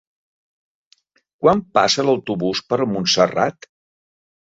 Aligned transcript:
Quan 1.45 1.63
passa 1.79 2.07
l'autobús 2.09 2.65
per 2.73 2.83
Montserrat? 2.97 3.73